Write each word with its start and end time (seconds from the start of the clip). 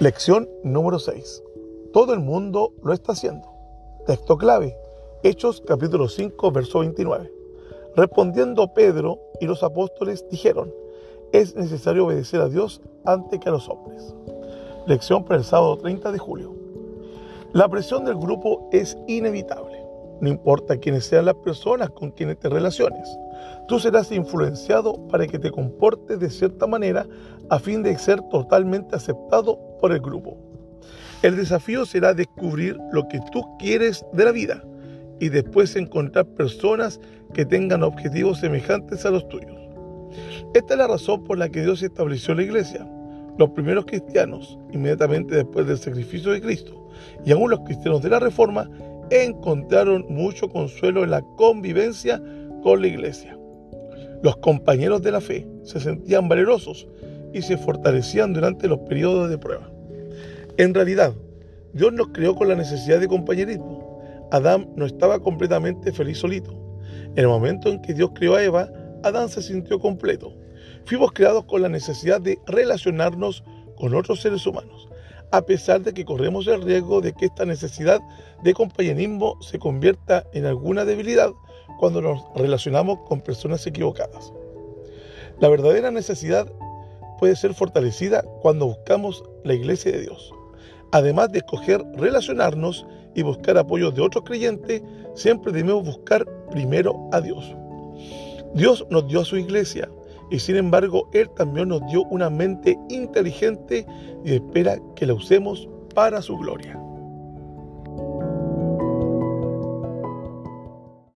Lección 0.00 0.48
número 0.64 0.98
6. 0.98 1.42
Todo 1.92 2.14
el 2.14 2.20
mundo 2.20 2.72
lo 2.82 2.94
está 2.94 3.12
haciendo. 3.12 3.46
Texto 4.06 4.38
clave. 4.38 4.74
Hechos 5.22 5.62
capítulo 5.66 6.08
5, 6.08 6.52
verso 6.52 6.78
29. 6.78 7.30
Respondiendo 7.96 8.72
Pedro 8.72 9.20
y 9.42 9.44
los 9.44 9.62
apóstoles 9.62 10.26
dijeron, 10.30 10.72
es 11.32 11.54
necesario 11.54 12.06
obedecer 12.06 12.40
a 12.40 12.48
Dios 12.48 12.80
antes 13.04 13.40
que 13.40 13.50
a 13.50 13.52
los 13.52 13.68
hombres. 13.68 14.14
Lección 14.86 15.22
para 15.22 15.36
el 15.36 15.44
sábado 15.44 15.76
30 15.76 16.12
de 16.12 16.18
julio. 16.18 16.54
La 17.52 17.68
presión 17.68 18.06
del 18.06 18.16
grupo 18.16 18.70
es 18.72 18.96
inevitable. 19.06 19.84
No 20.22 20.30
importa 20.30 20.78
quiénes 20.78 21.04
sean 21.04 21.26
las 21.26 21.34
personas 21.34 21.90
con 21.90 22.10
quienes 22.12 22.38
te 22.38 22.48
relaciones, 22.48 23.06
tú 23.68 23.78
serás 23.78 24.10
influenciado 24.12 24.94
para 25.08 25.26
que 25.26 25.38
te 25.38 25.50
comportes 25.50 26.18
de 26.20 26.30
cierta 26.30 26.66
manera 26.66 27.06
a 27.50 27.58
fin 27.58 27.82
de 27.82 27.98
ser 27.98 28.22
totalmente 28.30 28.96
aceptado 28.96 29.69
por 29.80 29.92
el 29.92 30.00
grupo. 30.00 30.36
El 31.22 31.36
desafío 31.36 31.84
será 31.84 32.14
descubrir 32.14 32.78
lo 32.92 33.06
que 33.08 33.20
tú 33.32 33.44
quieres 33.58 34.04
de 34.12 34.24
la 34.24 34.32
vida 34.32 34.64
y 35.18 35.28
después 35.28 35.76
encontrar 35.76 36.26
personas 36.26 37.00
que 37.34 37.44
tengan 37.44 37.82
objetivos 37.82 38.38
semejantes 38.38 39.04
a 39.04 39.10
los 39.10 39.28
tuyos. 39.28 39.56
Esta 40.54 40.74
es 40.74 40.78
la 40.78 40.88
razón 40.88 41.22
por 41.24 41.38
la 41.38 41.48
que 41.48 41.62
Dios 41.62 41.82
estableció 41.82 42.34
la 42.34 42.42
iglesia. 42.42 42.88
Los 43.38 43.50
primeros 43.50 43.84
cristianos, 43.86 44.58
inmediatamente 44.72 45.36
después 45.36 45.66
del 45.66 45.78
sacrificio 45.78 46.32
de 46.32 46.40
Cristo, 46.40 46.88
y 47.24 47.32
aún 47.32 47.50
los 47.50 47.60
cristianos 47.60 48.02
de 48.02 48.10
la 48.10 48.18
Reforma, 48.18 48.68
encontraron 49.10 50.06
mucho 50.08 50.48
consuelo 50.48 51.04
en 51.04 51.10
la 51.10 51.22
convivencia 51.36 52.20
con 52.62 52.80
la 52.80 52.88
iglesia. 52.88 53.36
Los 54.22 54.36
compañeros 54.38 55.02
de 55.02 55.12
la 55.12 55.20
fe 55.20 55.46
se 55.62 55.80
sentían 55.80 56.28
valerosos 56.28 56.88
y 57.32 57.42
se 57.42 57.56
fortalecían 57.56 58.32
durante 58.32 58.68
los 58.68 58.80
periodos 58.80 59.30
de 59.30 59.38
prueba. 59.38 59.70
En 60.56 60.74
realidad, 60.74 61.14
Dios 61.72 61.92
nos 61.92 62.08
creó 62.08 62.34
con 62.34 62.48
la 62.48 62.56
necesidad 62.56 63.00
de 63.00 63.08
compañerismo. 63.08 64.00
Adán 64.30 64.68
no 64.76 64.86
estaba 64.86 65.20
completamente 65.20 65.92
feliz 65.92 66.18
solito. 66.18 66.52
En 67.16 67.18
el 67.18 67.28
momento 67.28 67.68
en 67.68 67.80
que 67.82 67.94
Dios 67.94 68.10
creó 68.14 68.34
a 68.34 68.42
Eva, 68.42 68.68
Adán 69.02 69.28
se 69.28 69.42
sintió 69.42 69.78
completo. 69.78 70.34
Fuimos 70.84 71.12
creados 71.12 71.44
con 71.44 71.62
la 71.62 71.68
necesidad 71.68 72.20
de 72.20 72.38
relacionarnos 72.46 73.44
con 73.76 73.94
otros 73.94 74.20
seres 74.20 74.46
humanos, 74.46 74.88
a 75.30 75.42
pesar 75.42 75.80
de 75.80 75.94
que 75.94 76.04
corremos 76.04 76.46
el 76.46 76.62
riesgo 76.62 77.00
de 77.00 77.12
que 77.12 77.26
esta 77.26 77.44
necesidad 77.44 78.00
de 78.42 78.52
compañerismo 78.52 79.40
se 79.40 79.58
convierta 79.58 80.24
en 80.32 80.46
alguna 80.46 80.84
debilidad 80.84 81.30
cuando 81.78 82.02
nos 82.02 82.22
relacionamos 82.34 82.98
con 83.08 83.20
personas 83.20 83.66
equivocadas. 83.66 84.32
La 85.40 85.48
verdadera 85.48 85.90
necesidad 85.90 86.52
puede 87.20 87.36
ser 87.36 87.52
fortalecida 87.54 88.24
cuando 88.40 88.66
buscamos 88.66 89.22
la 89.44 89.52
iglesia 89.52 89.92
de 89.92 90.00
Dios. 90.00 90.32
Además 90.90 91.30
de 91.30 91.38
escoger 91.38 91.84
relacionarnos 91.94 92.86
y 93.14 93.22
buscar 93.22 93.58
apoyo 93.58 93.90
de 93.90 94.00
otros 94.00 94.24
creyentes, 94.24 94.82
siempre 95.14 95.52
debemos 95.52 95.84
buscar 95.84 96.26
primero 96.50 97.08
a 97.12 97.20
Dios. 97.20 97.54
Dios 98.54 98.84
nos 98.90 99.06
dio 99.06 99.20
a 99.20 99.24
su 99.24 99.36
iglesia 99.36 99.88
y 100.30 100.38
sin 100.38 100.56
embargo 100.56 101.08
Él 101.12 101.28
también 101.36 101.68
nos 101.68 101.86
dio 101.88 102.02
una 102.04 102.30
mente 102.30 102.78
inteligente 102.88 103.86
y 104.24 104.32
espera 104.32 104.78
que 104.96 105.06
la 105.06 105.14
usemos 105.14 105.68
para 105.94 106.22
su 106.22 106.36
gloria. 106.38 106.79